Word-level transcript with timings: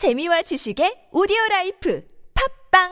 재미와 0.00 0.40
지식의 0.40 1.12
오디오 1.12 1.36
라이프 1.50 2.00
팝빵 2.72 2.88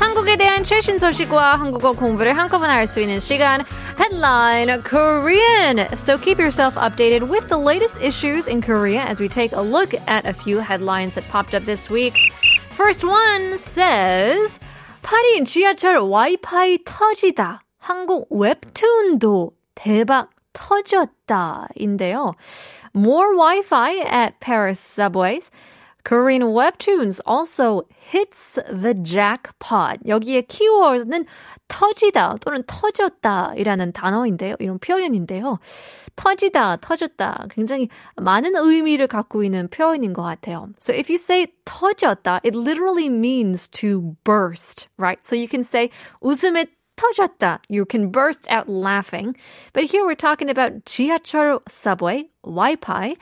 한국에 0.00 0.36
대한 0.36 0.64
최신 0.64 0.98
소식과 0.98 1.60
한국어 1.60 1.92
공부를 1.92 2.36
한꺼번에 2.36 2.72
할 2.72 2.88
수 2.88 3.00
있는 3.00 3.20
시간 3.20 3.62
Headline 3.96 4.82
Korean. 4.82 5.86
So 5.94 6.18
keep 6.18 6.40
yourself 6.40 6.74
updated 6.74 7.30
with 7.30 7.46
the 7.46 7.56
latest 7.56 8.02
issues 8.02 8.48
in 8.48 8.60
Korea 8.60 9.06
as 9.06 9.20
we 9.20 9.28
take 9.28 9.52
a 9.52 9.62
look 9.62 9.94
at 10.08 10.26
a 10.26 10.32
few 10.32 10.58
headlines 10.58 11.14
that 11.14 11.22
popped 11.30 11.54
up 11.54 11.64
this 11.64 11.88
week. 11.88 12.18
First 12.74 13.06
one 13.06 13.56
says 13.56 14.58
파리 15.04 15.44
지하철 15.44 15.98
와이파이 15.98 16.78
터지다. 16.84 17.65
한국 17.86 18.26
웹툰도 18.30 19.52
대박 19.76 20.30
터졌다인데요. 20.52 22.34
More 22.96 23.36
Wi-Fi 23.36 24.00
at 24.00 24.40
Paris 24.40 24.80
subways. 24.80 25.52
Korean 26.02 26.52
webtoons 26.52 27.20
also 27.26 27.82
hits 28.10 28.58
the 28.66 28.94
jackpot. 28.94 29.98
여기에 30.06 30.42
키워드는 30.42 31.26
터지다 31.68 32.36
또는 32.40 32.64
터졌다이라는 32.66 33.92
단어인데요. 33.92 34.56
이런 34.58 34.78
표현인데요. 34.78 35.58
터지다, 36.16 36.78
터졌다. 36.78 37.46
굉장히 37.50 37.88
많은 38.16 38.56
의미를 38.56 39.06
갖고 39.06 39.44
있는 39.44 39.68
표현인 39.68 40.12
것 40.12 40.22
같아요. 40.22 40.68
So 40.80 40.92
if 40.92 41.08
you 41.08 41.18
say 41.18 41.48
터졌다, 41.64 42.40
it 42.44 42.56
literally 42.56 43.08
means 43.08 43.68
to 43.68 44.16
burst, 44.24 44.88
right? 44.96 45.24
So 45.24 45.36
you 45.36 45.46
can 45.48 45.62
say 45.62 45.90
웃음에 46.20 46.66
터졌다. 46.97 47.59
You 47.69 47.85
can 47.85 48.11
burst 48.11 48.49
out 48.49 48.69
laughing. 48.69 49.35
But 49.73 49.85
here 49.85 50.05
we're 50.05 50.15
talking 50.15 50.49
about 50.49 50.85
지하철 50.85 51.59
subway, 51.67 52.29
Wi-Fi, 52.43 53.15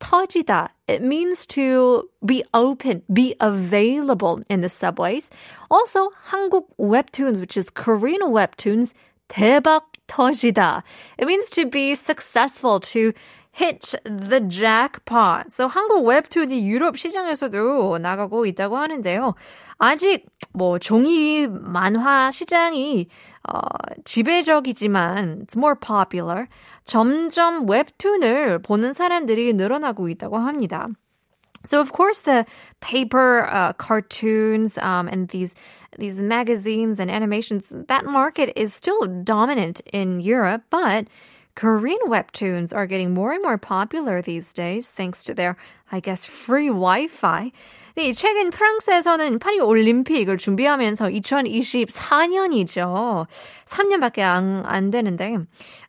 터지다. 0.00 0.68
It 0.86 1.02
means 1.02 1.44
to 1.46 2.08
be 2.24 2.44
open, 2.54 3.02
be 3.12 3.34
available 3.40 4.42
in 4.48 4.60
the 4.60 4.68
subways. 4.68 5.28
Also, 5.70 6.10
한국 6.30 6.66
webtoons, 6.78 7.40
which 7.40 7.56
is 7.56 7.70
Korean 7.70 8.32
webtoons, 8.32 8.94
대박 9.28 9.82
터지다. 10.08 10.82
It 11.18 11.26
means 11.26 11.50
to 11.50 11.66
be 11.66 11.94
successful, 11.94 12.80
to 12.80 13.12
hit 13.53 13.93
the 14.03 14.41
jackpot. 14.49 15.51
So 15.51 15.67
한국 15.67 16.05
웹툰이 16.07 16.67
유럽 16.67 16.97
시장에서도 16.97 17.99
나가고 17.99 18.45
있다고 18.47 18.77
하는데요. 18.77 19.35
아직 19.77 20.25
뭐 20.53 20.79
종이 20.79 21.47
만화 21.47 22.31
시장이 22.31 23.07
어, 23.47 23.59
지배적이지만 24.05 25.45
it's 25.45 25.55
more 25.55 25.75
popular. 25.79 26.47
점점 26.85 27.69
웹툰을 27.69 28.59
보는 28.63 28.93
사람들이 28.93 29.53
늘어나고 29.53 30.09
있다고 30.09 30.37
합니다. 30.37 30.87
So 31.65 31.79
of 31.79 31.93
course 31.93 32.21
the 32.21 32.45
paper 32.81 33.47
uh, 33.47 33.73
cartoons 33.77 34.77
um, 34.79 35.07
and 35.07 35.29
these 35.29 35.55
these 35.97 36.21
magazines 36.21 36.99
and 36.99 37.09
animations 37.11 37.71
that 37.87 38.03
market 38.03 38.51
is 38.59 38.73
still 38.73 39.05
dominant 39.23 39.79
in 39.93 40.19
Europe, 40.19 40.63
but 40.69 41.05
Korean 41.55 41.99
webtoons 42.07 42.75
are 42.75 42.87
getting 42.87 43.13
more 43.13 43.31
and 43.31 43.43
more 43.43 43.59
popular 43.59 44.21
these 44.21 44.53
days 44.53 44.89
thanks 44.89 45.23
to 45.23 45.33
their 45.35 45.55
I 45.92 46.00
guess 46.00 46.26
free 46.26 46.70
Wi-Fi. 46.70 47.52
네, 47.98 48.12
최근 48.12 48.50
프랑스에서는 48.50 49.40
파리 49.40 49.58
올림픽을 49.58 50.38
준비하면서 50.38 51.08
2024년이죠. 51.08 53.26
3년밖에 53.64 54.20
안, 54.20 54.62
안 54.66 54.90
되는데, 54.90 55.38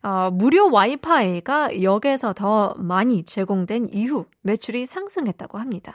어, 0.02 0.30
무료 0.32 0.72
와이파이가 0.72 1.84
역에서 1.84 2.32
더 2.32 2.74
많이 2.78 3.22
제공된 3.22 3.86
이후 3.92 4.26
매출이 4.42 4.86
상승했다고 4.86 5.58
합니다. 5.58 5.94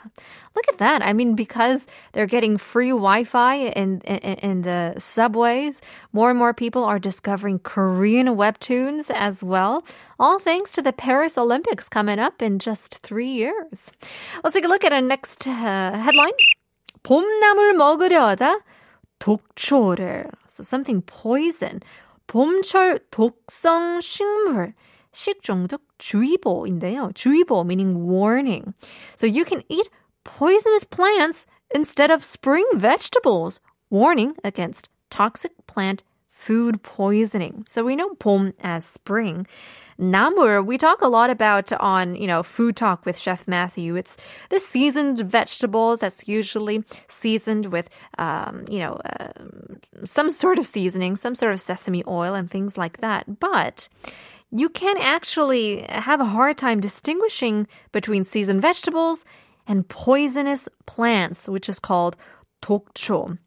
Look 0.54 0.66
at 0.70 0.78
that. 0.78 1.04
I 1.04 1.12
mean, 1.12 1.34
because 1.34 1.86
they're 2.12 2.26
getting 2.26 2.56
free 2.56 2.92
Wi-Fi 2.92 3.72
in, 3.76 4.00
in, 4.06 4.38
in 4.42 4.62
the 4.62 4.94
subways, 4.96 5.82
more 6.14 6.30
and 6.30 6.38
more 6.38 6.54
people 6.54 6.84
are 6.84 6.98
discovering 6.98 7.58
Korean 7.58 8.38
webtoons 8.38 9.10
as 9.10 9.44
well. 9.44 9.84
All 10.18 10.38
thanks 10.38 10.72
to 10.72 10.80
the 10.80 10.94
Paris 10.94 11.36
Olympics 11.36 11.90
coming 11.90 12.18
up 12.18 12.40
in 12.40 12.58
just 12.58 13.00
three 13.02 13.28
years. 13.28 13.90
Let's 14.42 14.54
take 14.54 14.64
a 14.64 14.68
look 14.68 14.84
at 14.84 14.92
our 14.92 15.00
next 15.00 15.46
uh, 15.46 15.92
headline. 15.96 16.36
봄나물 17.02 17.74
먹으려다 17.74 18.60
독초를. 19.18 20.30
So 20.46 20.62
something 20.62 21.02
poison. 21.02 21.80
봄철 22.26 22.98
독성 23.10 24.00
식물. 24.00 24.74
식중독 25.12 25.82
주의보인데요. 25.98 27.12
주의보 27.14 27.64
meaning 27.64 28.06
warning. 28.06 28.74
So 29.16 29.26
you 29.26 29.44
can 29.44 29.62
eat 29.68 29.88
poisonous 30.24 30.84
plants 30.84 31.46
instead 31.74 32.10
of 32.10 32.22
spring 32.22 32.66
vegetables. 32.74 33.60
Warning 33.88 34.34
against 34.42 34.88
toxic 35.10 35.52
plant 35.66 36.02
food 36.30 36.82
poisoning. 36.82 37.64
So 37.68 37.84
we 37.84 37.96
know 37.96 38.10
봄 38.18 38.52
as 38.60 38.84
spring. 38.84 39.46
Namur, 40.01 40.63
we 40.63 40.79
talk 40.79 41.03
a 41.03 41.07
lot 41.07 41.29
about 41.29 41.71
on, 41.73 42.15
you 42.15 42.25
know, 42.25 42.41
food 42.41 42.75
talk 42.75 43.05
with 43.05 43.19
Chef 43.19 43.47
Matthew. 43.47 43.95
It's 43.95 44.17
the 44.49 44.59
seasoned 44.59 45.19
vegetables 45.19 45.99
that's 45.99 46.27
usually 46.27 46.83
seasoned 47.07 47.67
with, 47.67 47.87
um, 48.17 48.65
you 48.67 48.79
know, 48.79 48.99
uh, 49.05 49.31
some 50.03 50.31
sort 50.31 50.57
of 50.57 50.65
seasoning, 50.65 51.15
some 51.15 51.35
sort 51.35 51.53
of 51.53 51.61
sesame 51.61 52.03
oil 52.07 52.33
and 52.33 52.49
things 52.49 52.79
like 52.79 52.97
that. 53.01 53.39
But 53.39 53.87
you 54.49 54.69
can 54.69 54.97
actually 54.97 55.83
have 55.83 56.19
a 56.19 56.25
hard 56.25 56.57
time 56.57 56.79
distinguishing 56.79 57.67
between 57.91 58.23
seasoned 58.23 58.63
vegetables 58.63 59.23
and 59.67 59.87
poisonous 59.87 60.67
plants, 60.87 61.47
which 61.47 61.69
is 61.69 61.79
called 61.79 62.17
독초. 62.63 63.37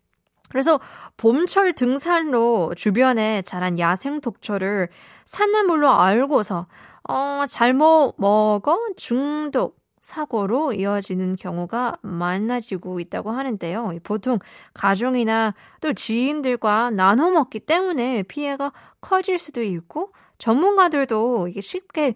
그래서 0.49 0.81
봄철 1.17 1.73
등산로 1.73 2.75
주변에 2.77 3.43
자란 3.43 3.79
야생 3.79 4.21
독초를 4.21 4.89
산나물로 5.25 5.91
알고서 5.91 6.67
어, 7.09 7.45
잘못 7.49 8.15
먹어 8.19 8.79
중독 8.97 9.85
사고로 10.01 10.75
이어지는 10.75 11.37
경우가 11.37 11.97
많아지고 12.03 13.01
있다고 13.01 13.31
하는데요. 13.31 13.95
보통 14.03 14.39
가족이나 14.75 15.55
또 15.81 15.95
지인들과 15.95 16.91
나눠 16.91 17.31
먹기 17.31 17.61
때문에 17.61 18.23
피해가 18.25 18.73
커질 19.01 19.39
수도 19.39 19.63
있고 19.63 20.13
전문가들도 20.37 21.49
이게 21.49 21.63
쉽게 21.63 22.15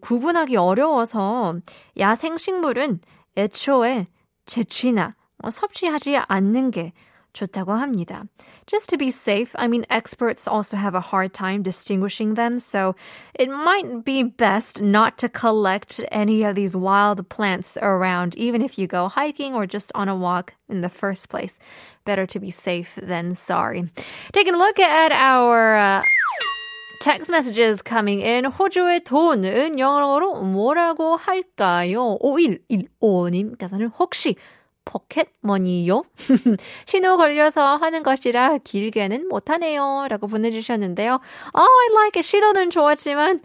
구분하기 0.00 0.56
어려워서 0.56 1.56
야생 1.98 2.38
식물은 2.38 3.00
애초에 3.36 4.06
채취나 4.46 5.16
섭취하지 5.50 6.18
않는 6.18 6.70
게 6.70 6.92
좋다고 7.33 7.73
합니다. 7.73 8.27
Just 8.65 8.89
to 8.89 8.97
be 8.97 9.11
safe, 9.11 9.55
I 9.57 9.67
mean, 9.67 9.85
experts 9.89 10.47
also 10.47 10.77
have 10.77 10.95
a 10.95 10.99
hard 10.99 11.33
time 11.33 11.61
distinguishing 11.61 12.33
them, 12.35 12.59
so 12.59 12.95
it 13.33 13.49
might 13.49 14.03
be 14.03 14.23
best 14.23 14.81
not 14.81 15.17
to 15.19 15.29
collect 15.29 16.01
any 16.11 16.43
of 16.43 16.55
these 16.55 16.75
wild 16.75 17.27
plants 17.29 17.77
around, 17.81 18.35
even 18.35 18.61
if 18.61 18.77
you 18.77 18.87
go 18.87 19.07
hiking 19.07 19.53
or 19.53 19.65
just 19.65 19.91
on 19.95 20.09
a 20.09 20.15
walk 20.15 20.53
in 20.67 20.81
the 20.81 20.89
first 20.89 21.29
place. 21.29 21.59
Better 22.05 22.25
to 22.27 22.39
be 22.39 22.51
safe 22.51 22.97
than 23.01 23.33
sorry. 23.35 23.85
Taking 24.33 24.55
a 24.55 24.57
look 24.57 24.79
at 24.79 25.11
our 25.11 25.75
uh, 25.75 26.03
text 27.01 27.29
messages 27.29 27.81
coming 27.81 28.21
in. 28.21 28.45
호주의 28.45 29.03
돈은 29.03 29.77
영어로 29.77 30.41
뭐라고 30.43 31.17
할까요? 31.17 32.17
5115님께서는 32.21 33.91
혹시 33.99 34.35
포켓머니요? 34.84 36.02
신호 36.86 37.16
걸려서 37.16 37.76
하는 37.76 38.02
것이라 38.02 38.58
길게는 38.58 39.28
못하네요. 39.28 40.06
라고 40.08 40.26
보내주셨는데요. 40.26 41.20
Oh, 41.54 41.88
I 41.88 41.94
like 41.94 42.18
it. 42.18 42.22
시도는 42.22 42.70
좋았지만 42.70 43.40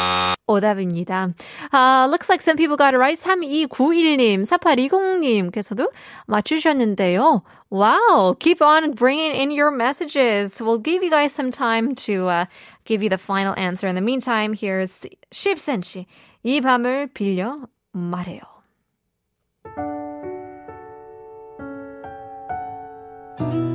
오답입니다. 0.48 1.34
Uh, 1.74 2.08
looks 2.10 2.30
like 2.30 2.42
some 2.42 2.58
people 2.58 2.78
got 2.78 2.94
it 2.94 2.98
right. 2.98 3.18
3291님, 3.18 4.46
4820님께서도 4.46 5.92
맞추셨는데요. 6.28 7.44
Wow, 7.72 8.36
keep 8.40 8.62
on 8.62 8.94
bringing 8.94 9.36
in 9.36 9.52
your 9.52 9.70
messages. 9.70 10.60
We'll 10.60 10.80
give 10.80 11.04
you 11.04 11.12
guys 11.12 11.32
some 11.32 11.52
time 11.52 11.94
to 12.08 12.28
uh, 12.28 12.46
give 12.86 13.04
you 13.04 13.10
the 13.10 13.18
final 13.20 13.54
answer. 13.58 13.88
In 13.88 13.94
the 13.96 14.02
meantime, 14.02 14.54
here's 14.54 15.06
10cm. 15.32 16.06
이 16.44 16.62
밤을 16.62 17.10
빌려 17.14 17.60
말해요. 17.92 18.59
Thank 23.40 23.54
you. 23.54 23.69